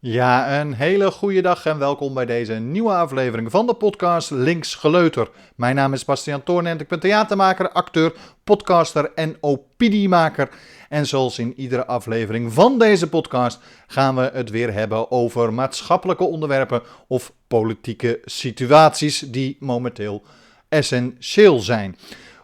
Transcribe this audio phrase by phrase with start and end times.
[0.00, 4.74] Ja, een hele goede dag en welkom bij deze nieuwe aflevering van de podcast Links
[4.74, 5.30] Geleuter.
[5.56, 8.12] Mijn naam is Bastiaan Toornent, ik ben theatermaker, acteur,
[8.44, 10.48] podcaster en opiniemaker.
[10.88, 16.24] En zoals in iedere aflevering van deze podcast gaan we het weer hebben over maatschappelijke
[16.24, 20.22] onderwerpen of politieke situaties die momenteel
[20.68, 21.96] essentieel zijn.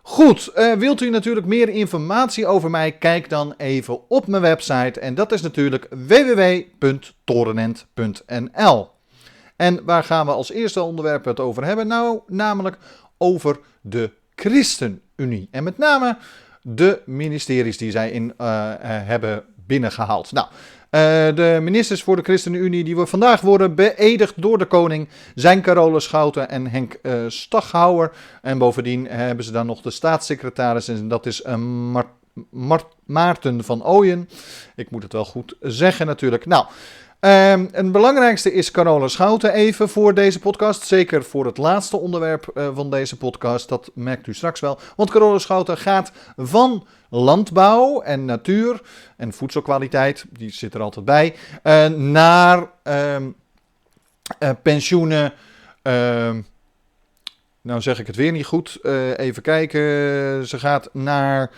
[0.07, 2.93] Goed, uh, wilt u natuurlijk meer informatie over mij?
[2.93, 8.91] Kijk dan even op mijn website en dat is natuurlijk www.torenent.nl.
[9.57, 11.87] En waar gaan we als eerste onderwerp het over hebben?
[11.87, 12.79] Nou, namelijk
[13.19, 15.49] over de ChristenUnie.
[15.51, 16.17] En met name
[16.63, 20.33] de ministeries die zij in uh, hebben binnengehaald.
[20.33, 20.47] Nou,
[21.35, 26.05] de ministers voor de ChristenUnie die we vandaag worden beëdigd door de koning zijn Carolus
[26.05, 28.13] Schouten en Henk uh, Staghouwer.
[28.43, 31.43] En bovendien hebben ze dan nog de staatssecretaris en dat is
[32.51, 34.29] Mart Maarten van Ooyen.
[34.77, 36.47] Ik moet het wel goed zeggen natuurlijk.
[36.47, 36.67] Nou,
[37.25, 40.87] Um, het belangrijkste is Carola Schouten even voor deze podcast.
[40.87, 43.69] Zeker voor het laatste onderwerp uh, van deze podcast.
[43.69, 44.79] Dat merkt u straks wel.
[44.97, 48.81] Want Carola Schouten gaat van landbouw en natuur
[49.17, 53.35] en voedselkwaliteit, die zit er altijd bij, uh, naar um,
[54.39, 55.33] uh, pensioenen.
[55.83, 56.31] Uh,
[57.61, 58.79] nou zeg ik het weer niet goed.
[59.17, 59.81] even kijken.
[60.47, 61.51] Ze gaat naar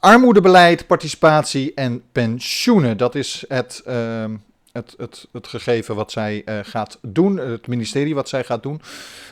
[0.00, 2.96] armoedebeleid, participatie en pensioenen.
[2.96, 4.24] Dat is het, uh,
[4.72, 8.80] het, het, het gegeven wat zij uh, gaat doen, het ministerie wat zij gaat doen.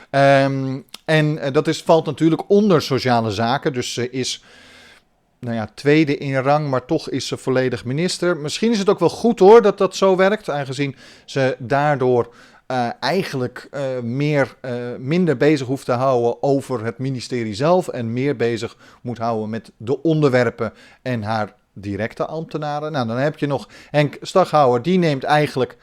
[0.09, 4.43] Um, en uh, dat is, valt natuurlijk onder sociale zaken, dus ze is
[5.39, 8.37] nou ja, tweede in rang, maar toch is ze volledig minister.
[8.37, 12.33] Misschien is het ook wel goed hoor dat dat zo werkt, aangezien ze daardoor
[12.67, 18.13] uh, eigenlijk uh, meer, uh, minder bezig hoeft te houden over het ministerie zelf en
[18.13, 22.91] meer bezig moet houden met de onderwerpen en haar directe ambtenaren.
[22.91, 25.77] Nou, dan heb je nog Henk Staghouwer, die neemt eigenlijk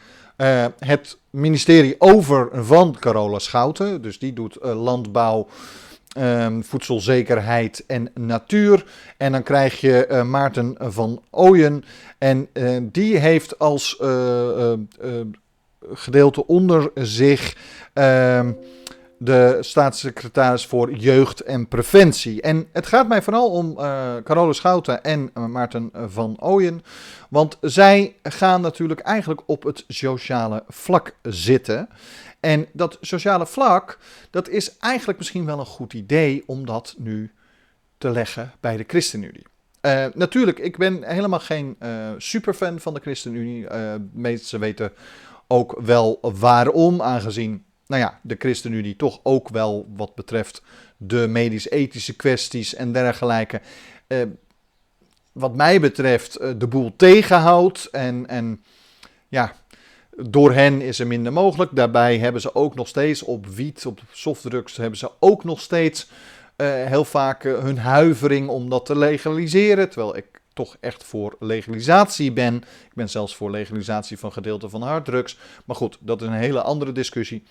[0.78, 4.02] het ministerie over van Carola Schouten.
[4.02, 5.48] Dus die doet landbouw.
[6.18, 8.84] Um, voedselzekerheid en natuur.
[9.16, 11.84] En dan krijg je Maarten van Ooyen.
[12.18, 12.48] En
[12.82, 13.98] die heeft als
[15.92, 17.56] gedeelte onder zich
[17.94, 18.48] uh,
[19.18, 22.42] de staatssecretaris voor Jeugd en Preventie.
[22.42, 26.82] En het gaat mij vooral om uh, Carole Schouten en uh, Maarten van Ooyen.
[27.28, 31.88] Want zij gaan natuurlijk eigenlijk op het sociale vlak zitten.
[32.40, 33.98] En dat sociale vlak,
[34.30, 37.32] dat is eigenlijk misschien wel een goed idee om dat nu
[37.98, 39.46] te leggen bij de ChristenUnie.
[39.82, 41.76] Uh, natuurlijk, ik ben helemaal geen
[42.18, 43.64] superfan van de ChristenUnie.
[43.64, 44.92] Uh, meesten weten
[45.50, 50.62] ook wel waarom, aangezien nou ja, de ChristenUnie toch ook wel wat betreft
[50.96, 53.60] de medisch-ethische kwesties en dergelijke,
[54.06, 54.18] eh,
[55.32, 57.88] wat mij betreft, eh, de boel tegenhoudt.
[57.90, 58.64] En, en
[59.28, 59.54] ja,
[60.16, 61.70] door hen is er minder mogelijk.
[61.76, 66.08] Daarbij hebben ze ook nog steeds op wiet, op softdrugs, hebben ze ook nog steeds
[66.56, 69.90] uh, heel vaak uh, hun huivering om dat te legaliseren.
[69.90, 72.54] Terwijl ik toch echt voor legalisatie ben.
[72.56, 75.38] Ik ben zelfs voor legalisatie van gedeelte van harddrugs.
[75.64, 77.42] Maar goed, dat is een hele andere discussie.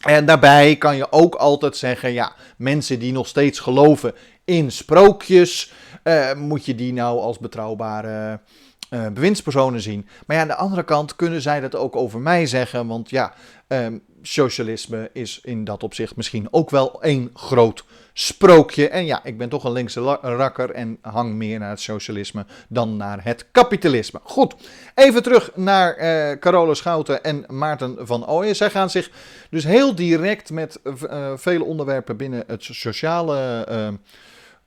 [0.00, 4.14] En daarbij kan je ook altijd zeggen, ja, mensen die nog steeds geloven
[4.44, 5.72] in sprookjes,
[6.04, 8.40] uh, moet je die nou als betrouwbare
[8.90, 10.08] uh, bewindspersonen zien.
[10.26, 13.32] Maar ja, aan de andere kant kunnen zij dat ook over mij zeggen, want ja,
[13.68, 18.88] um, socialisme is in dat opzicht misschien ook wel één groot sprookje.
[18.88, 22.96] En ja, ik ben toch een linkse rakker en hang meer naar het socialisme dan
[22.96, 24.20] naar het kapitalisme.
[24.22, 24.54] Goed,
[24.94, 28.56] even terug naar uh, Carola Schouten en Maarten van Ooyen.
[28.56, 29.10] Zij gaan zich
[29.50, 33.98] dus heel direct met uh, vele onderwerpen binnen het sociale...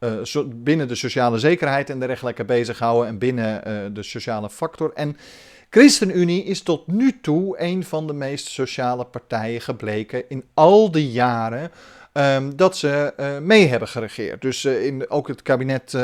[0.03, 4.49] Uh, uh, so, binnen de sociale zekerheid en dergelijke bezighouden en binnen uh, de sociale
[4.49, 4.91] factor.
[4.93, 5.17] En
[5.69, 11.11] ChristenUnie is tot nu toe een van de meest sociale partijen gebleken in al die
[11.11, 11.71] jaren
[12.13, 14.41] um, dat ze uh, mee hebben geregeerd.
[14.41, 15.97] Dus in ook het kabinet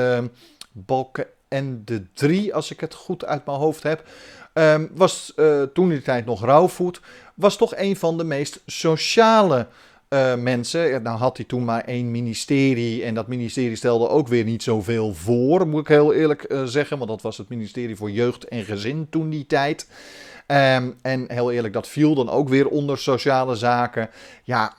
[0.72, 4.04] Balken en de drie, als ik het goed uit mijn hoofd heb,
[4.54, 5.34] um, was
[5.74, 7.02] toen die tijd nog rouwvoet,
[7.34, 9.68] was toch een van de meest sociale
[10.10, 11.04] uh, mensen.
[11.04, 15.14] Nou had hij toen maar één ministerie en dat ministerie stelde ook weer niet zoveel
[15.14, 16.98] voor, moet ik heel eerlijk uh, zeggen.
[16.98, 19.88] Want dat was het ministerie voor Jeugd en Gezin toen die tijd.
[20.48, 24.10] Um, en heel eerlijk, dat viel dan ook weer onder sociale zaken.
[24.44, 24.76] Ja,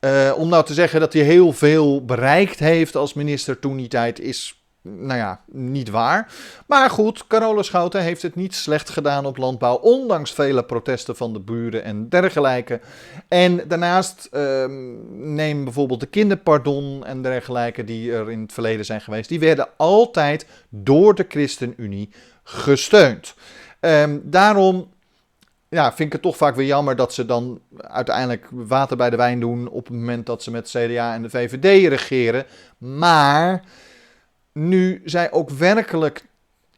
[0.00, 3.88] uh, om nou te zeggen dat hij heel veel bereikt heeft als minister toen die
[3.88, 4.57] tijd is
[4.96, 6.32] nou ja, niet waar.
[6.66, 11.32] Maar goed, Carola Schouten heeft het niet slecht gedaan op landbouw, ondanks vele protesten van
[11.32, 12.80] de buren en dergelijke.
[13.28, 14.64] En daarnaast uh,
[15.10, 19.68] neem bijvoorbeeld de kinderpardon en dergelijke die er in het verleden zijn geweest, die werden
[19.76, 22.10] altijd door de ChristenUnie
[22.42, 23.34] gesteund.
[23.80, 24.88] Ehm, daarom
[25.68, 29.16] ja, vind ik het toch vaak weer jammer dat ze dan uiteindelijk water bij de
[29.16, 32.44] wijn doen op het moment dat ze met CDA en de VVD regeren.
[32.78, 33.62] Maar
[34.52, 36.24] nu zij ook werkelijk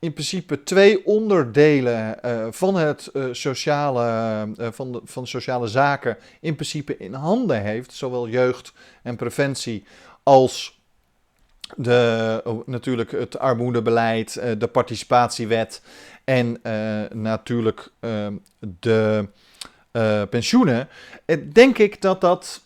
[0.00, 6.16] in principe twee onderdelen uh, van het uh, sociale, uh, van, de, van sociale zaken
[6.40, 8.72] in principe in handen heeft, zowel jeugd
[9.02, 9.84] en preventie
[10.22, 10.80] als
[11.76, 15.82] de, oh, natuurlijk het armoedebeleid, de participatiewet
[16.24, 16.60] en
[17.12, 17.90] natuurlijk
[18.58, 19.28] de
[20.30, 20.88] pensioenen,
[21.52, 22.62] denk ik dat dat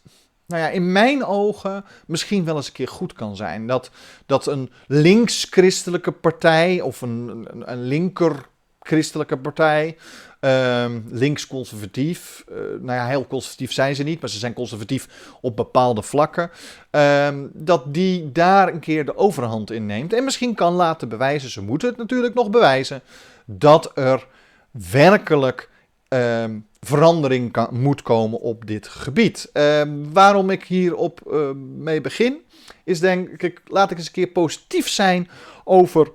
[0.47, 3.67] nou ja, in mijn ogen misschien wel eens een keer goed kan zijn.
[3.67, 3.91] Dat,
[4.27, 9.97] dat een links-christelijke partij of een, een, linker-christelijke partij,
[10.41, 15.09] um, links-conservatief, uh, nou ja, heel conservatief zijn ze niet, maar ze zijn conservatief
[15.41, 16.51] op bepaalde vlakken,
[16.91, 20.13] um, dat die daar een keer de overhand in neemt.
[20.13, 23.03] En misschien kan laten bewijzen, ze moeten het natuurlijk nog bewijzen,
[23.45, 24.27] dat er
[24.71, 25.73] werkelijk
[26.15, 29.51] um, verandering moet komen op dit gebied.
[29.53, 29.83] Uh,
[30.13, 32.37] waarom ik hierop uh, mee begin,
[32.85, 35.29] is denk ik, laat ik eens een keer positief zijn
[35.65, 36.13] over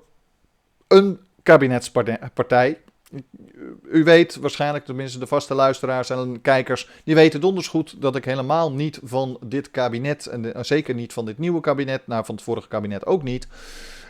[0.87, 2.77] een kabinetspartij.
[3.83, 8.25] U weet waarschijnlijk, tenminste de vaste luisteraars en kijkers, die weten donders goed dat ik
[8.25, 12.43] helemaal niet van dit kabinet, en zeker niet van dit nieuwe kabinet, nou van het
[12.43, 13.47] vorige kabinet ook niet,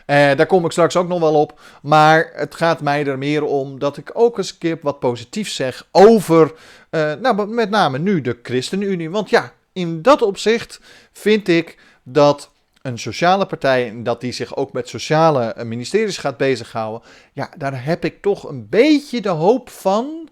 [0.06, 1.60] daar kom ik straks ook nog wel op.
[1.82, 5.54] Maar het gaat mij er meer om dat ik ook eens een keer wat positiefs
[5.54, 6.52] zeg over,
[6.90, 9.10] uh, nou, met name nu de ChristenUnie.
[9.10, 10.80] Want ja, in dat opzicht
[11.12, 12.50] vind ik dat
[12.82, 17.08] een sociale partij, dat die zich ook met sociale eh, ministeries gaat bezighouden.
[17.32, 20.28] Ja, daar heb ik toch een beetje de hoop van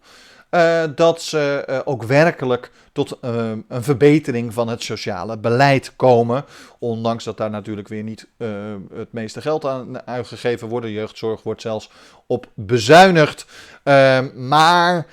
[0.51, 6.45] uh, dat ze uh, ook werkelijk tot uh, een verbetering van het sociale beleid komen.
[6.79, 8.29] Ondanks dat daar natuurlijk weer niet
[8.95, 10.87] het meeste geld aan uitgegeven wordt.
[10.87, 11.91] Jeugdzorg wordt zelfs
[12.27, 13.47] op bezuinigd.
[14.35, 15.07] maar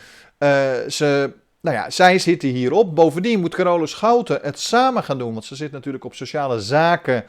[0.87, 1.33] ze
[1.65, 2.95] nou ja, zij zitten hierop.
[2.95, 5.33] Bovendien moet Carole Schouten het samen gaan doen.
[5.33, 7.25] Want ze zit natuurlijk op sociale zaken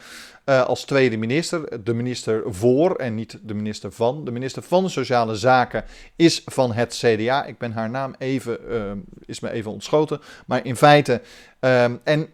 [0.46, 1.84] uh, als tweede minister.
[1.84, 4.24] De minister voor en niet de minister van.
[4.24, 5.84] De minister van Sociale Zaken
[6.16, 7.44] is van het CDA.
[7.44, 8.92] Ik ben haar naam even, uh,
[9.26, 10.20] is me even ontschoten.
[10.46, 11.20] Maar in feite.
[11.60, 12.28] Uh, en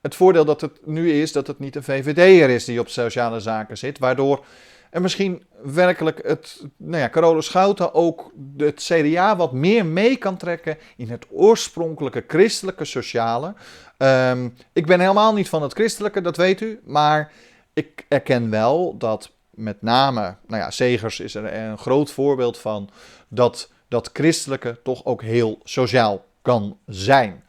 [0.00, 3.40] het voordeel dat het nu is dat het niet een VVD'er is die op sociale
[3.40, 3.98] zaken zit.
[3.98, 4.44] Waardoor
[4.92, 10.36] en misschien werkelijk het, nou ja, Carole Schouten ook het CDA wat meer mee kan
[10.36, 13.54] trekken in het oorspronkelijke christelijke sociale.
[13.98, 16.80] Um, ik ben helemaal niet van het christelijke, dat weet u.
[16.84, 17.32] Maar
[17.72, 22.90] ik erken wel dat met name, nou ja, Segers is er een groot voorbeeld van,
[23.28, 27.44] dat dat christelijke toch ook heel sociaal kan zijn.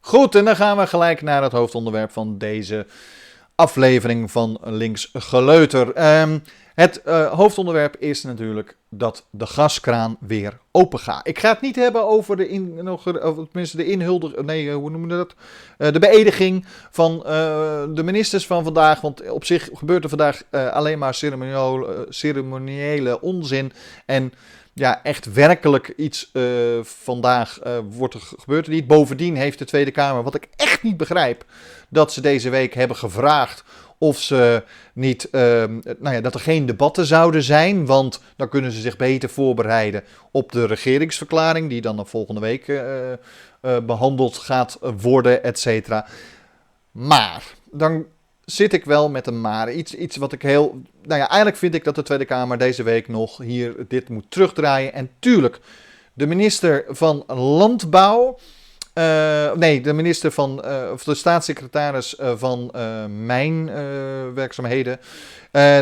[0.00, 2.86] Goed, en dan gaan we gelijk naar het hoofdonderwerp van deze
[3.54, 6.20] aflevering van Links Geleuter.
[6.20, 6.42] Um,
[6.74, 11.28] het uh, hoofdonderwerp is natuurlijk dat de gaskraan weer open gaat.
[11.28, 14.90] Ik ga het niet hebben over de, in, nog, of tenminste de inhuldiging, nee, hoe
[14.90, 15.34] noemen we dat?
[15.78, 17.18] Uh, de beëdiging van
[17.94, 19.00] de ministers van vandaag.
[19.00, 21.14] Want op zich gebeurt er vandaag alleen maar
[22.08, 23.72] ceremoniële onzin.
[24.06, 24.32] En
[24.74, 26.44] ja, echt werkelijk iets uh,
[26.82, 28.86] vandaag uh, wordt er gebeurd niet.
[28.86, 31.44] Bovendien heeft de Tweede Kamer, wat ik echt niet begrijp,
[31.88, 33.64] dat ze deze week hebben gevraagd
[33.98, 34.64] of ze
[34.94, 35.40] niet, uh,
[35.98, 40.04] nou ja, dat er geen debatten zouden zijn, want dan kunnen ze zich beter voorbereiden
[40.30, 42.82] op de regeringsverklaring, die dan volgende week
[43.86, 46.06] behandeld gaat worden, et cetera.
[46.90, 48.06] Maar dan
[48.44, 49.72] zit ik wel met een maar.
[49.72, 50.82] Iets, iets wat ik heel.
[51.02, 54.24] Nou ja, eigenlijk vind ik dat de Tweede Kamer deze week nog hier dit moet
[54.28, 54.92] terugdraaien.
[54.92, 55.60] En tuurlijk,
[56.12, 58.38] de minister van Landbouw.
[58.94, 60.62] Uh, nee, de minister van.
[60.64, 62.70] Uh, of de staatssecretaris uh, van
[63.26, 65.00] mijnwerkzaamheden.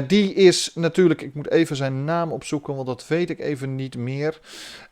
[0.06, 1.22] die is natuurlijk.
[1.22, 4.40] Ik moet even zijn naam opzoeken, want dat weet ik even niet meer.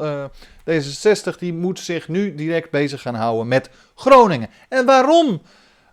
[0.69, 4.49] D66 die moet zich nu direct bezig gaan houden met Groningen.
[4.69, 5.41] En waarom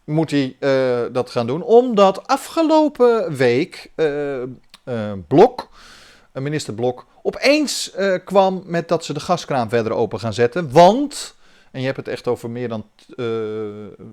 [0.05, 0.57] moet hij
[1.13, 1.63] dat gaan doen?
[1.63, 3.91] Omdat afgelopen week
[5.29, 5.69] Blok,
[6.33, 7.93] minister Blok, opeens
[8.25, 10.73] kwam met dat ze de gaskraan verder open gaan zetten.
[10.73, 11.35] Want
[11.75, 12.87] en je hebt het echt over meer dan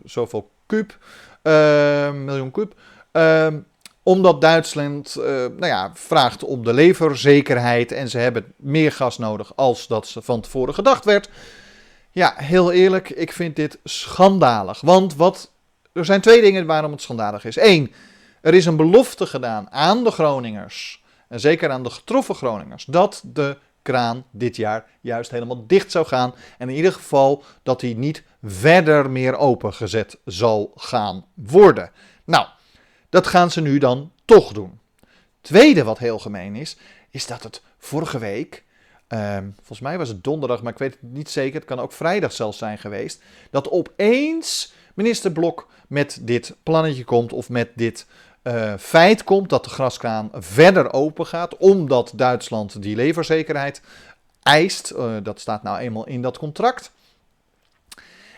[0.03, 0.98] zoveel kuub,
[1.43, 2.74] uh, miljoen kuub.
[3.12, 3.60] Ehm,
[4.03, 9.88] omdat Duitsland nou ja, vraagt om de leverzekerheid en ze hebben meer gas nodig als
[9.88, 11.29] dat ze van tevoren gedacht werd.
[12.12, 14.81] Ja, heel eerlijk, ik vind dit schandalig.
[14.81, 15.50] Want wat,
[15.93, 17.55] er zijn twee dingen waarom het schandalig is.
[17.55, 17.93] Eén,
[18.41, 23.21] er is een belofte gedaan aan de Groningers, en zeker aan de getroffen Groningers, dat
[23.25, 26.33] de kraan dit jaar juist helemaal dicht zou gaan.
[26.57, 31.91] En in ieder geval dat hij niet verder meer opengezet zal gaan worden.
[32.24, 32.48] Nou,
[33.10, 34.79] dat gaan ze nu dan toch doen.
[35.41, 36.77] Tweede wat heel gemeen is,
[37.10, 38.63] is dat het vorige week,
[39.07, 41.91] ehm, volgens mij was het donderdag, maar ik weet het niet zeker, het kan ook
[41.91, 48.05] vrijdag zelfs zijn geweest, dat opeens minister Blok met dit plannetje komt of met dit
[48.43, 53.81] uh, feit komt dat de graskraan verder open gaat, omdat Duitsland die leverzekerheid
[54.43, 54.93] eist.
[54.98, 56.91] Uh, dat staat nou eenmaal in dat contract.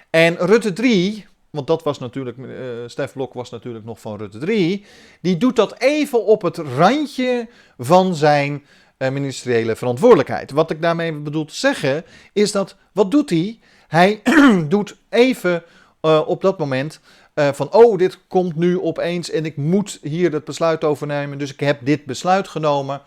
[0.09, 2.47] En Rutte 3, want dat was natuurlijk, uh,
[2.85, 4.85] Stef Blok was natuurlijk nog van Rutte 3,
[5.21, 8.65] die doet dat even op het randje van zijn
[8.97, 10.51] ministeriële verantwoordelijkheid.
[10.51, 13.59] Wat ik daarmee bedoel te zeggen, is dat, wat doet hij?
[13.87, 14.21] Hij
[14.67, 15.63] doet even
[16.09, 16.99] op dat moment
[17.35, 21.53] uh, van, oh, dit komt nu opeens en ik moet hier het besluit overnemen, dus
[21.53, 23.01] ik heb dit besluit genomen.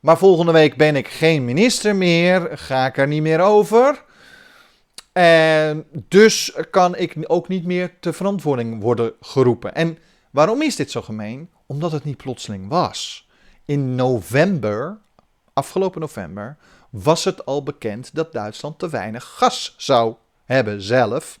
[0.00, 4.04] Maar volgende week ben ik geen minister meer, ga ik er niet meer over.
[5.12, 9.74] En dus kan ik ook niet meer te verantwoording worden geroepen.
[9.74, 9.98] En
[10.30, 11.50] waarom is dit zo gemeen?
[11.66, 13.28] Omdat het niet plotseling was.
[13.64, 14.98] In november,
[15.52, 16.56] afgelopen november,
[16.90, 21.38] was het al bekend dat Duitsland te weinig gas zou hebben zelf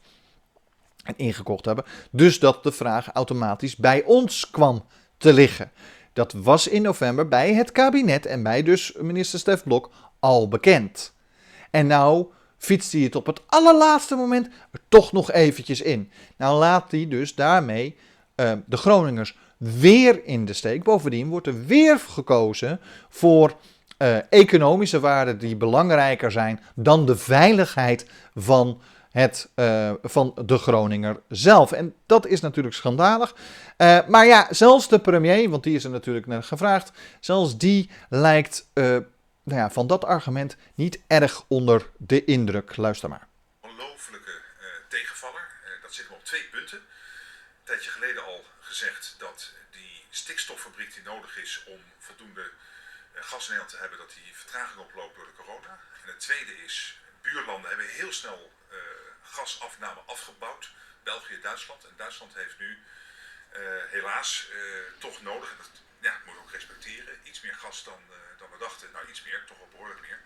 [1.16, 1.84] ingekocht hebben.
[2.10, 4.84] Dus dat de vraag automatisch bij ons kwam
[5.18, 5.70] te liggen.
[6.12, 11.14] Dat was in november bij het kabinet en bij dus minister Stef Blok al bekend.
[11.70, 12.26] En nou
[12.58, 16.10] fietst hij het op het allerlaatste moment er toch nog eventjes in.
[16.36, 17.96] Nou laat hij dus daarmee
[18.36, 20.82] uh, de Groningers weer in de steek.
[20.82, 23.56] Bovendien wordt er weer gekozen voor
[23.98, 31.20] uh, economische waarden die belangrijker zijn dan de veiligheid van het, uh, van de Groninger
[31.28, 31.72] zelf.
[31.72, 33.34] En dat is natuurlijk schandalig.
[33.78, 37.90] Uh, maar ja, zelfs de premier, want die is er natuurlijk naar gevraagd, zelfs die
[38.08, 38.84] lijkt uh,
[39.42, 42.76] nou ja, van dat argument niet erg onder de indruk.
[42.76, 43.26] Luister maar.
[43.60, 44.30] Ongelooflijke
[44.88, 45.46] tegenvaller.
[45.82, 46.78] dat zit hem op twee punten.
[46.78, 52.50] Een tijdje geleden al gezegd dat die stikstoffabriek die nodig is om voldoende
[53.14, 55.78] gas te hebben, dat die vertraging oploopt door de corona.
[56.02, 58.50] En het tweede is, buurlanden hebben heel snel
[59.38, 60.70] gasafname afgebouwd.
[61.02, 61.84] België, Duitsland.
[61.84, 62.70] En Duitsland heeft nu
[63.52, 68.02] uh, helaas uh, toch nodig, en dat ja, moet ook respecteren, iets meer gas dan,
[68.10, 68.90] uh, dan we dachten.
[68.92, 70.20] Nou, iets meer, toch wel behoorlijk meer.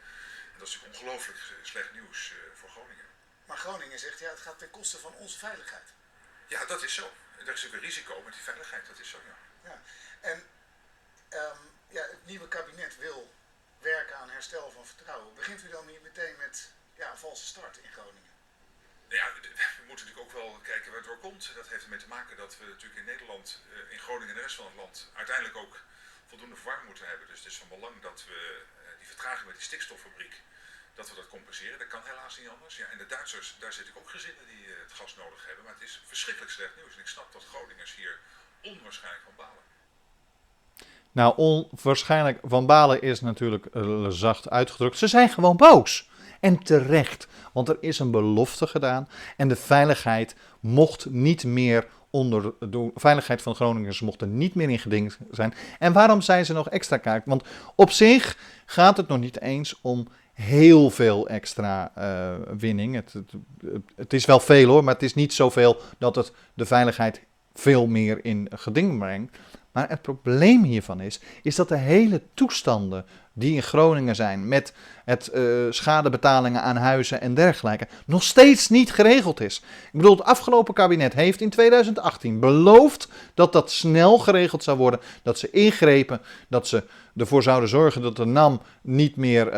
[0.52, 3.06] En dat is natuurlijk ongelooflijk slecht nieuws voor Groningen.
[3.44, 5.88] Maar Groningen zegt, ja, het gaat ten koste van onze veiligheid.
[6.46, 7.12] Ja, dat is zo.
[7.32, 9.36] Er is natuurlijk een risico met die veiligheid, dat is zo, ja.
[9.70, 9.82] ja.
[10.20, 10.46] En
[11.30, 13.34] um, ja, het nieuwe kabinet wil
[13.78, 15.34] werken aan herstel van vertrouwen.
[15.34, 18.31] Begint u dan niet meteen met ja, een valse start in Groningen?
[19.12, 19.32] Nou ja,
[19.80, 21.52] we moeten natuurlijk ook wel kijken waar het door komt.
[21.54, 24.40] Dat heeft ermee te maken dat we natuurlijk in Nederland, eh, in Groningen en de
[24.40, 25.80] rest van het land uiteindelijk ook
[26.26, 27.26] voldoende verwarming moeten hebben.
[27.26, 30.34] Dus het is van belang dat we eh, die vertraging met die stikstoffabriek,
[30.94, 31.78] dat we dat compenseren.
[31.78, 32.76] Dat kan helaas niet anders.
[32.76, 35.64] Ja, en de Duitsers, daar zit ik ook gezinnen die eh, het gas nodig hebben.
[35.64, 36.94] Maar het is verschrikkelijk slecht nieuws.
[36.94, 38.18] En ik snap dat Groningers hier
[38.60, 39.62] onwaarschijnlijk van balen.
[41.12, 43.66] Nou, onwaarschijnlijk van balen is natuurlijk
[44.08, 44.98] zacht uitgedrukt.
[44.98, 46.10] Ze zijn gewoon boos.
[46.40, 52.52] En terecht, want er is een belofte gedaan en de veiligheid mocht niet meer onder
[52.70, 55.54] de veiligheid van Groningers mocht er niet meer in geding zijn.
[55.78, 57.22] En waarom zijn ze nog extra kaart?
[57.26, 57.42] Want
[57.74, 62.94] op zich gaat het nog niet eens om heel veel extra uh, winning.
[62.94, 63.32] Het, het,
[63.96, 67.22] het, is wel veel hoor, maar het is niet zoveel dat het de veiligheid
[67.54, 69.38] veel meer in geding brengt.
[69.72, 74.72] Maar het probleem hiervan is, is dat de hele toestanden die in Groningen zijn, met
[75.04, 79.56] het uh, schadebetalingen aan huizen en dergelijke, nog steeds niet geregeld is.
[79.92, 85.00] Ik bedoel, het afgelopen kabinet heeft in 2018 beloofd dat dat snel geregeld zou worden,
[85.22, 86.84] dat ze ingrepen, dat ze
[87.16, 89.52] ervoor zouden zorgen dat de NAM niet meer uh,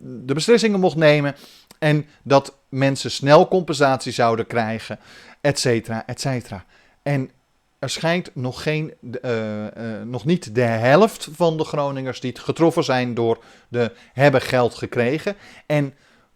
[0.00, 1.34] de beslissingen mocht nemen
[1.78, 4.98] en dat mensen snel compensatie zouden krijgen,
[5.40, 6.64] et cetera, et cetera.
[7.02, 7.30] En
[7.78, 9.68] er schijnt nog, geen, uh, uh,
[10.04, 15.36] nog niet de helft van de Groningers die getroffen zijn door de hebben geld gekregen.
[15.66, 15.94] En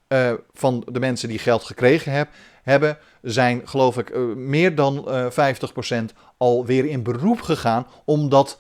[0.09, 2.29] uh, van de mensen die geld gekregen heb,
[2.63, 6.05] hebben, zijn geloof ik meer dan 50%
[6.37, 7.87] alweer in beroep gegaan.
[8.05, 8.59] Omdat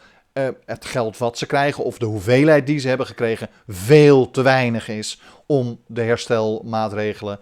[0.64, 4.88] het geld wat ze krijgen of de hoeveelheid die ze hebben gekregen veel te weinig
[4.88, 7.38] is om de herstelmaatregelen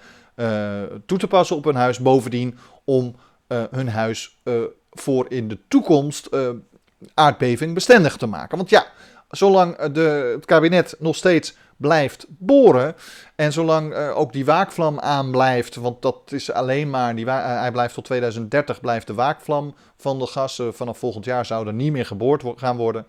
[1.07, 1.99] toe te passen op hun huis.
[1.99, 3.17] Bovendien om
[3.49, 4.41] hun huis
[4.91, 6.49] voor in de toekomst uh,
[7.15, 8.57] aardbeving bestendig te maken.
[8.57, 8.87] Want ja,
[9.31, 12.97] zolang de, het kabinet nog steeds blijft boren
[13.37, 17.95] en zolang uh, ook die waakvlam aanblijft, want dat is alleen maar, die hij blijft
[17.95, 20.63] tot 2030, blijft de waakvlam van de gas.
[20.71, 23.07] vanaf volgend jaar zou er niet meer geboord gaan worden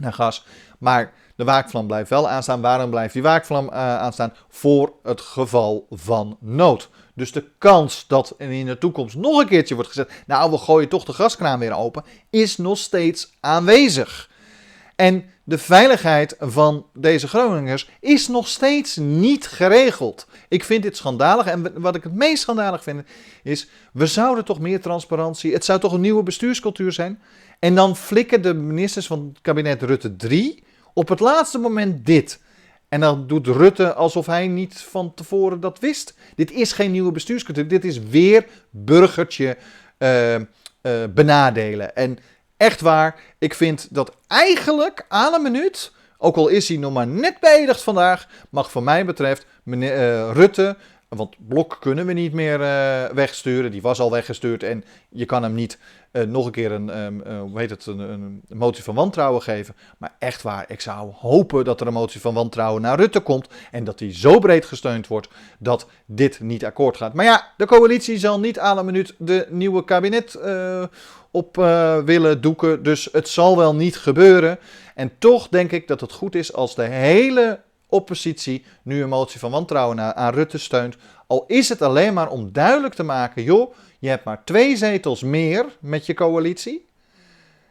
[0.00, 0.46] naar gas.
[0.78, 2.60] Maar de waakvlam blijft wel aanstaan.
[2.60, 4.32] Waarom blijft die waakvlam aanstaan?
[4.48, 6.88] Voor het geval van nood.
[7.18, 10.88] Dus de kans dat in de toekomst nog een keertje wordt gezet, nou we gooien
[10.88, 14.30] toch de gaskraan weer open, is nog steeds aanwezig.
[14.96, 20.26] En de veiligheid van deze Groningers is nog steeds niet geregeld.
[20.48, 21.46] Ik vind dit schandalig.
[21.46, 23.02] En wat ik het meest schandalig vind,
[23.42, 25.52] is: we zouden toch meer transparantie.
[25.52, 27.20] Het zou toch een nieuwe bestuurscultuur zijn.
[27.58, 30.62] En dan flikken de ministers van het kabinet Rutte 3
[30.94, 32.40] op het laatste moment dit.
[32.88, 36.14] En dan doet Rutte alsof hij niet van tevoren dat wist.
[36.34, 37.68] Dit is geen nieuwe bestuurscultuur.
[37.68, 39.56] Dit is weer burgertje
[39.98, 40.40] uh, uh,
[41.10, 41.96] benadelen.
[41.96, 42.18] En
[42.56, 47.06] echt waar, ik vind dat eigenlijk aan een minuut, ook al is hij nog maar
[47.06, 50.76] net beëdigd vandaag, mag van mij betreft meneer uh, Rutte
[51.08, 53.70] want Blok kunnen we niet meer uh, wegsturen.
[53.70, 54.62] Die was al weggestuurd.
[54.62, 55.78] En je kan hem niet
[56.12, 59.42] uh, nog een keer een, um, uh, hoe heet het, een, een, motie van wantrouwen
[59.42, 59.74] geven.
[59.98, 63.48] Maar echt waar, ik zou hopen dat er een motie van wantrouwen naar Rutte komt.
[63.70, 67.14] En dat die zo breed gesteund wordt dat dit niet akkoord gaat.
[67.14, 70.38] Maar ja, de coalitie zal niet aan een minuut de nieuwe kabinet
[71.30, 71.56] op
[72.04, 72.82] willen doeken.
[72.82, 74.58] Dus het zal wel niet gebeuren.
[74.94, 79.40] En toch denk ik dat het goed is als de hele oppositie nu een motie
[79.40, 80.96] van wantrouwen aan, Rutte steunt.
[81.26, 85.22] Al is het alleen maar om duidelijk te maken, joh, je hebt maar twee zetels
[85.22, 86.86] meer met je coalitie.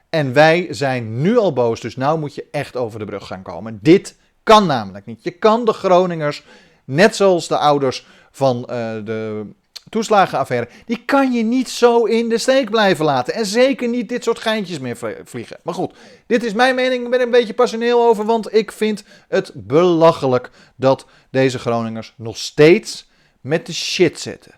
[0.09, 3.41] En wij zijn nu al boos, dus nou moet je echt over de brug gaan
[3.41, 3.79] komen.
[3.81, 5.23] Dit kan namelijk niet.
[5.23, 6.43] Je kan de Groningers,
[6.85, 8.65] net zoals de ouders van uh,
[9.03, 9.45] de
[9.89, 13.33] toeslagenaffaire, die kan je niet zo in de steek blijven laten.
[13.33, 15.57] En zeker niet dit soort geintjes meer vliegen.
[15.63, 15.93] Maar goed,
[16.27, 17.03] dit is mijn mening.
[17.03, 22.13] Ik ben er een beetje passioneel over, want ik vind het belachelijk dat deze Groningers
[22.17, 23.09] nog steeds
[23.41, 24.51] met de shit zitten.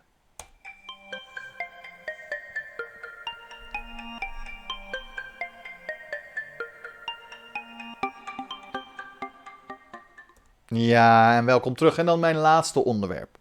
[10.67, 11.97] Ja, en welkom terug.
[11.97, 13.38] En dan mijn laatste onderwerp.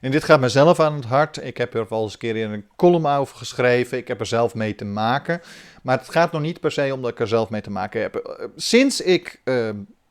[0.00, 1.44] En dit gaat mezelf aan het hart.
[1.44, 3.98] Ik heb er al eens een keer in een column over geschreven.
[3.98, 5.40] Ik heb er zelf mee te maken.
[5.82, 8.14] Maar het gaat nog niet per se omdat ik er zelf mee te maken heb.
[8.14, 9.54] Eh, sinds ik uh,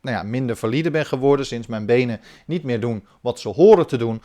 [0.02, 3.88] nou ja, minder valide ben geworden, sinds mijn benen niet meer doen wat ze horen
[3.88, 4.22] te doen.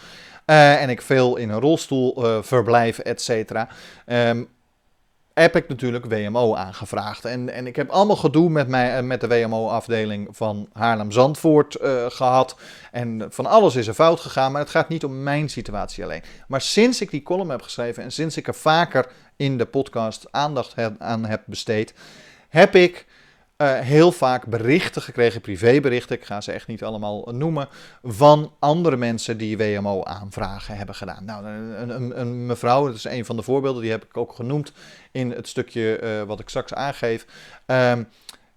[0.47, 3.69] Uh, en ik veel in een rolstoel uh, verblijf, et cetera.
[4.07, 4.49] Um,
[5.35, 7.25] heb ik natuurlijk WMO aangevraagd.
[7.25, 12.57] En, en ik heb allemaal gedoe met, mij, met de WMO-afdeling van Haarlem-Zandvoort uh, gehad.
[12.93, 16.23] En van alles is er fout gegaan, maar het gaat niet om mijn situatie alleen.
[16.49, 20.27] Maar sinds ik die column heb geschreven en sinds ik er vaker in de podcast
[20.31, 21.95] aandacht aan heb besteed,
[22.49, 23.07] heb ik
[23.59, 27.69] uh, heel vaak berichten gekregen, privéberichten, ik ga ze echt niet allemaal noemen,
[28.03, 31.25] van andere mensen die WMO-aanvragen hebben gedaan.
[31.25, 34.33] Nou, een, een, een, mevrouw, dat is een van de voorbeelden, die heb ik ook
[34.33, 34.73] genoemd
[35.13, 37.27] in het stukje uh, wat ik straks aangeef.
[37.67, 38.09] Um,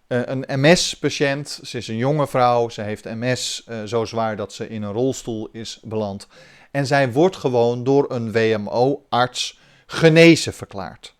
[0.08, 4.84] een MS-patiënt, ze is een jonge vrouw, ze heeft MS zo zwaar dat ze in
[4.84, 6.28] een rolstoel is beland.
[6.72, 11.16] En zij wordt gewoon door een WMO-arts genezen verklaard.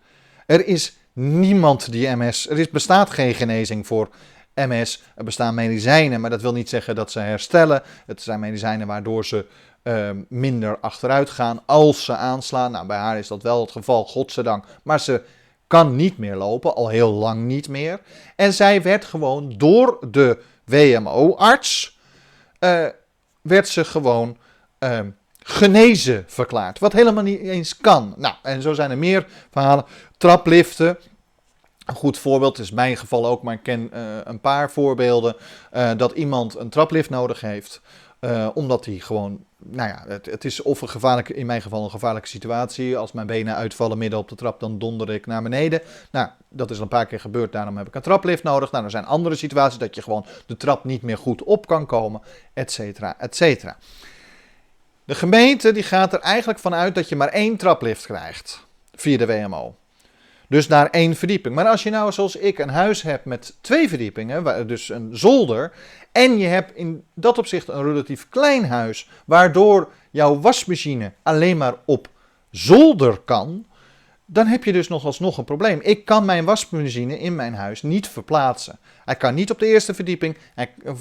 [0.46, 2.48] Er is niemand die MS.
[2.48, 4.08] Er is, bestaat geen genezing voor
[4.54, 5.02] MS.
[5.14, 7.82] Er bestaan medicijnen, maar dat wil niet zeggen dat ze herstellen.
[8.06, 9.46] Het zijn medicijnen waardoor ze
[9.82, 12.70] uh, minder achteruit gaan als ze aanslaan.
[12.70, 14.64] Nou, bij haar is dat wel het geval, godzijdank.
[14.82, 15.22] Maar ze
[15.66, 18.00] kan niet meer lopen, al heel lang niet meer.
[18.36, 21.98] En zij werd gewoon door de WMO-arts,
[22.60, 22.86] uh,
[23.42, 24.36] werd ze gewoon
[24.78, 25.00] uh,
[25.48, 26.78] genezen verklaard.
[26.78, 28.14] Wat helemaal niet eens kan.
[28.16, 29.84] Nou, en zo zijn er meer verhalen.
[30.16, 30.98] Trapliften.
[31.84, 35.36] Een goed voorbeeld is mijn geval ook, maar ik ken uh, een paar voorbeelden.
[35.72, 37.80] Uh, dat iemand een traplift nodig heeft.
[38.20, 41.84] Uh, omdat hij gewoon, nou ja, het, het, is of een gevaarlijke, in mijn geval
[41.84, 42.96] een gevaarlijke situatie.
[42.96, 45.80] Als mijn benen uitvallen midden op de trap, dan donder ik naar beneden.
[46.10, 48.70] Nou, dat is al een paar keer gebeurd, daarom heb ik een traplift nodig.
[48.70, 51.86] Nou, er zijn andere situaties dat je gewoon de trap niet meer goed op kan
[51.86, 52.20] komen,
[52.52, 53.76] et cetera, et cetera.
[55.08, 59.26] De gemeente die gaat er eigenlijk vanuit dat je maar één traplift krijgt via de
[59.26, 59.74] WMO.
[60.48, 61.54] Dus naar één verdieping.
[61.54, 65.72] Maar als je nou zoals ik een huis hebt met twee verdiepingen, dus een zolder,
[66.12, 71.74] en je hebt in dat opzicht een relatief klein huis, waardoor jouw wasmachine alleen maar
[71.84, 72.08] op
[72.50, 73.66] zolder kan,
[74.30, 75.80] dan heb je dus nog alsnog een probleem.
[75.82, 78.78] Ik kan mijn wasmachine in mijn huis niet verplaatsen.
[79.04, 80.36] Hij kan niet op de eerste verdieping,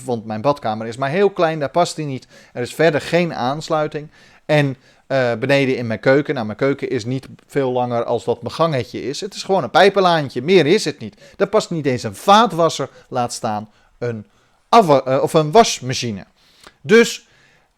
[0.06, 2.28] want mijn badkamer is maar heel klein, daar past hij niet.
[2.54, 4.10] Er is verder geen aansluiting.
[4.46, 6.34] En uh, beneden in mijn keuken.
[6.34, 9.22] Nou, mijn keuken is niet veel langer als wat mijn gangetje is.
[9.22, 11.22] Het is gewoon een pijpenlaantje, meer is het niet.
[11.36, 14.26] Daar past niet eens een vaatwasser, laat staan een,
[14.74, 16.26] uh, of een wasmachine.
[16.82, 17.28] Dus,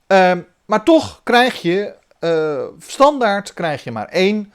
[0.07, 0.31] uh,
[0.65, 4.51] maar toch krijg je, uh, standaard krijg je maar één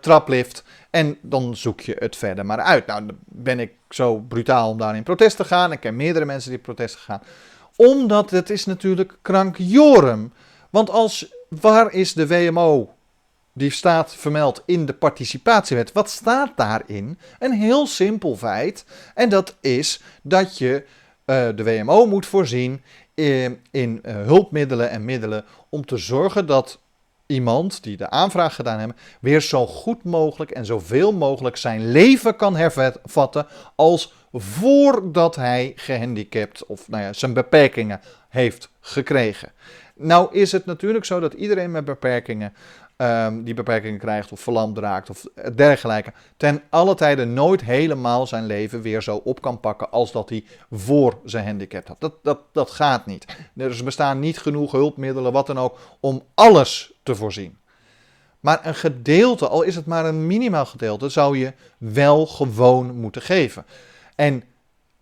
[0.00, 0.64] traplift.
[0.90, 2.86] En dan zoek je het verder maar uit.
[2.86, 5.72] Nou, ben ik zo brutaal om daar in protest te gaan.
[5.72, 7.22] Ik ken meerdere mensen die protest gaan.
[7.76, 10.32] Omdat het is natuurlijk krankjorum.
[10.70, 12.94] Want als waar is de WMO?
[13.52, 15.92] Die staat vermeld in de participatiewet.
[15.92, 17.18] Wat staat daarin?
[17.38, 18.84] Een heel simpel feit.
[19.14, 20.84] En dat is dat je
[21.26, 22.82] uh, de WMO moet voorzien
[23.14, 26.78] in, in hulpmiddelen en middelen om te zorgen dat
[27.32, 32.36] iemand die de aanvraag gedaan heeft, weer zo goed mogelijk en zoveel mogelijk zijn leven
[32.36, 39.52] kan hervatten als voordat hij gehandicapt of nou ja, zijn beperkingen heeft gekregen.
[39.94, 42.54] Nou is het natuurlijk zo dat iedereen met beperkingen,
[43.02, 48.46] um, die beperkingen krijgt of verlamd raakt of dergelijke, ten alle tijde nooit helemaal zijn
[48.46, 51.96] leven weer zo op kan pakken als dat hij voor zijn handicap had.
[52.00, 53.26] Dat, dat, dat gaat niet.
[53.56, 57.56] Er bestaan niet genoeg hulpmiddelen, wat dan ook, om alles te voorzien.
[58.40, 63.22] Maar een gedeelte, al is het maar een minimaal gedeelte, zou je wel gewoon moeten
[63.22, 63.64] geven.
[64.14, 64.42] En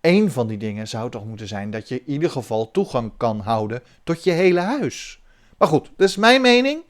[0.00, 3.40] een van die dingen zou toch moeten zijn dat je in ieder geval toegang kan
[3.40, 5.19] houden tot je hele huis.
[5.60, 6.82] Maar goed, dat is mijn mening.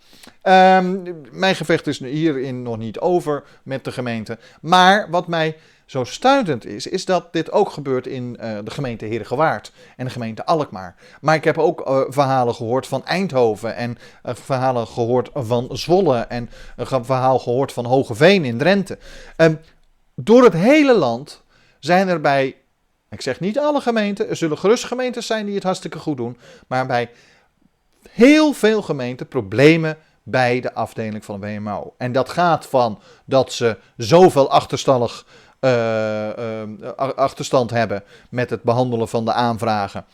[0.43, 4.39] Um, mijn gevecht is hierin nog niet over met de gemeente.
[4.61, 5.57] Maar wat mij
[5.87, 10.11] zo stuitend is, is dat dit ook gebeurt in uh, de gemeente Herengewaard en de
[10.11, 10.95] gemeente Alkmaar.
[11.21, 16.19] Maar ik heb ook uh, verhalen gehoord van Eindhoven en uh, verhalen gehoord van Zwolle
[16.19, 18.99] en een verhaal gehoord van Hogeveen in Drenthe.
[19.37, 19.61] Um,
[20.15, 21.43] door het hele land
[21.79, 22.57] zijn er bij
[23.09, 26.39] ik zeg niet alle gemeenten, er zullen gerust gemeentes zijn die het hartstikke goed doen,
[26.67, 27.11] maar bij
[28.11, 31.95] heel veel gemeenten problemen bij de afdeling van de WMO.
[31.97, 35.27] En dat gaat van dat ze zoveel achterstallig,
[35.61, 36.63] uh, uh,
[36.97, 40.05] achterstand hebben met het behandelen van de aanvragen.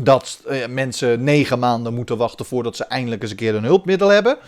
[0.00, 4.08] Dat uh, mensen negen maanden moeten wachten voordat ze eindelijk eens een keer een hulpmiddel
[4.08, 4.38] hebben.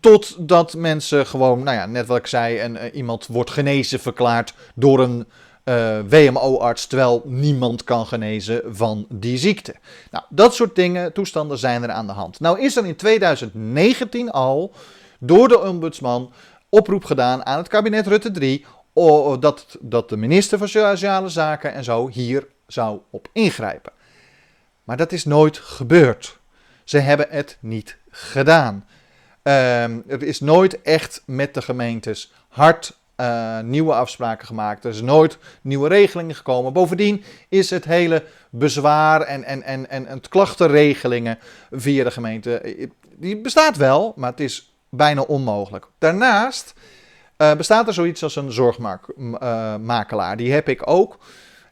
[0.00, 5.00] Totdat mensen gewoon, nou ja, net wat ik zei, en, iemand wordt genezen verklaard door
[5.00, 5.26] een
[5.68, 9.74] uh, WMO-arts, terwijl niemand kan genezen van die ziekte.
[10.10, 12.40] Nou, dat soort dingen, toestanden zijn er aan de hand.
[12.40, 14.72] Nou is er in 2019 al
[15.20, 16.32] door de ombudsman
[16.68, 18.66] oproep gedaan aan het kabinet Rutte 3
[19.40, 23.92] dat, dat de minister van Sociale Zaken en zo hier zou op ingrijpen.
[24.84, 26.38] Maar dat is nooit gebeurd.
[26.84, 28.86] Ze hebben het niet gedaan.
[29.42, 34.84] Um, er is nooit echt met de gemeentes hard uh, nieuwe afspraken gemaakt.
[34.84, 36.72] Er is nooit nieuwe regelingen gekomen.
[36.72, 41.38] Bovendien is het hele bezwaar en, en, en, en het klachtenregelingen
[41.70, 42.58] via de gemeente.
[42.58, 45.86] Eh, die bestaat wel, maar het is bijna onmogelijk.
[45.98, 46.74] Daarnaast
[47.56, 50.36] bestaat er zoiets als een zorgmakelaar.
[50.36, 51.18] Die heb ik ook.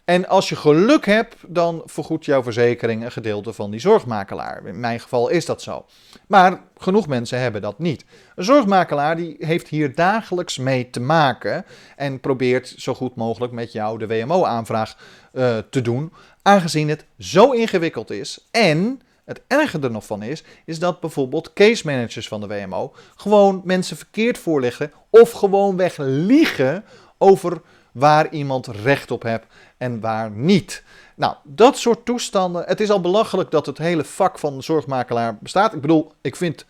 [0.06, 4.66] En als je geluk hebt, dan vergoedt jouw verzekering een gedeelte van die zorgmakelaar.
[4.66, 5.86] In mijn geval is dat zo.
[6.26, 8.04] Maar genoeg mensen hebben dat niet.
[8.34, 11.64] Een zorgmakelaar die heeft hier dagelijks mee te maken
[11.96, 14.96] en probeert zo goed mogelijk met jou de WMO-aanvraag
[15.32, 18.48] uh, te doen, aangezien het zo ingewikkeld is.
[18.50, 22.94] En het erge er nog van is, is dat bijvoorbeeld case managers van de WMO
[23.16, 26.84] gewoon mensen verkeerd voorleggen of gewoon weg liegen
[27.18, 27.60] over
[27.98, 30.82] waar iemand recht op hebt en waar niet.
[31.14, 32.64] Nou, dat soort toestanden.
[32.66, 35.74] Het is al belachelijk dat het hele vak van zorgmakelaar bestaat.
[35.74, 36.66] Ik bedoel, ik vind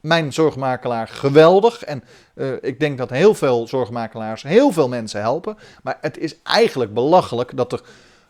[0.00, 1.84] mijn zorgmakelaar geweldig.
[1.84, 2.04] En
[2.34, 5.56] uh, ik denk dat heel veel zorgmakelaars heel veel mensen helpen.
[5.82, 7.80] Maar het is eigenlijk belachelijk dat de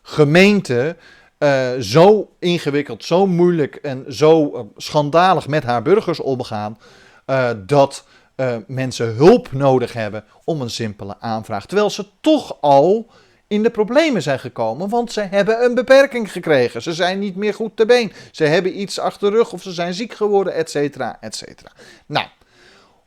[0.03, 0.97] gemeente
[1.39, 6.79] uh, zo ingewikkeld, zo moeilijk en zo uh, schandalig met haar burgers omgaan.
[7.67, 11.67] dat eh, mensen hulp nodig hebben om een simpele aanvraag.
[11.67, 13.11] Terwijl ze toch al
[13.47, 16.83] in de problemen zijn gekomen, want ze hebben een beperking gekregen.
[16.83, 18.13] Ze zijn niet meer goed te been.
[18.31, 21.73] Ze hebben iets achter de rug of ze zijn ziek geworden, et cetera, et cetera.
[22.07, 22.27] Nou,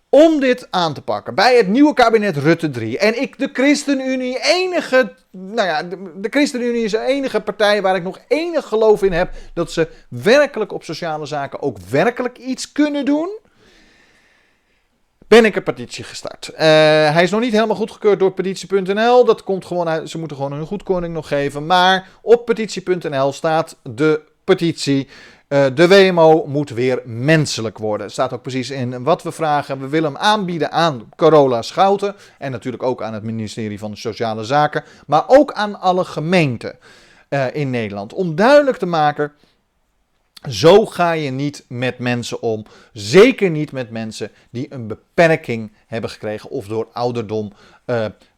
[0.09, 4.39] om dit aan te pakken bij het nieuwe kabinet Rutte 3 en ik de ChristenUnie
[4.39, 9.03] enige, nou ja, de, de ChristenUnie is de enige partij waar ik nog enig geloof
[9.03, 13.29] in heb dat ze werkelijk op sociale zaken ook werkelijk iets kunnen doen
[15.27, 16.49] ben ik een petitie gestart.
[16.53, 19.25] Uh, hij is nog niet helemaal goedgekeurd door petitie.nl.
[19.25, 20.09] Dat komt gewoon uit.
[20.09, 21.65] Ze moeten gewoon hun goedkeuring nog geven.
[21.65, 25.07] Maar op petitie.nl staat de petitie.
[25.49, 28.11] Uh, de WMO moet weer menselijk worden.
[28.11, 29.79] Staat ook precies in wat we vragen.
[29.79, 32.15] We willen hem aanbieden aan Corolla Schouten.
[32.37, 34.83] En natuurlijk ook aan het ministerie van Sociale Zaken.
[35.07, 36.77] Maar ook aan alle gemeenten
[37.29, 38.13] uh, in Nederland.
[38.13, 39.31] Om duidelijk te maken
[40.49, 42.65] zo ga je niet met mensen om.
[42.93, 47.51] Zeker niet met mensen die een beperking hebben gekregen of door ouderdom,
[47.85, 47.95] uh,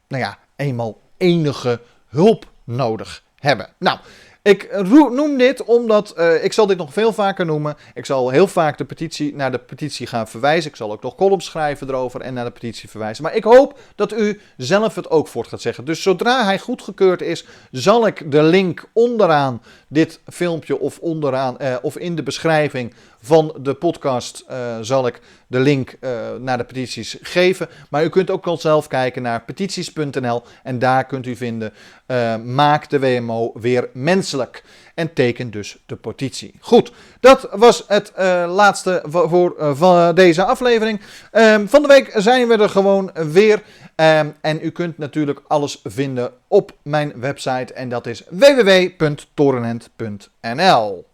[0.08, 3.70] nou ja, eenmaal enige hulp nodig hebben.
[3.78, 4.00] Nou,
[4.48, 4.82] ik
[5.12, 7.78] noem dit omdat uh, ik zal dit nog veel vaker noemen.
[7.94, 10.70] Ik zal heel vaak de petitie, naar de petitie gaan verwijzen.
[10.70, 13.24] Ik zal ook nog columns schrijven erover en naar de petitie verwijzen.
[13.24, 15.86] Maar ik hoop dat u zelf het ook voort gaat zeggen.
[15.86, 21.76] Dus zodra hij goedgekeurd is, zal ik de link onderaan dit filmpje of onderaan uh,
[21.82, 26.64] of in de beschrijving van de podcast uh, zal ik de link uh, naar de
[26.64, 27.68] petities geven.
[27.90, 31.74] Maar u kunt ook zelf kijken naar petities.nl en daar kunt u vinden
[32.08, 34.64] uh, maak de WMO weer menselijk.
[34.96, 36.54] En teken dus de petitie.
[36.60, 38.12] Goed, dat was het
[38.48, 41.02] laatste voor, voor deze aflevering.
[41.32, 43.62] Um, van de week zijn we er gewoon weer.
[43.96, 51.06] Um, en u kunt natuurlijk alles vinden op mijn website en dat is www.torenent.nl.